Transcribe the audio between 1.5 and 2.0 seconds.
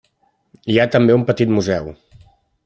museu.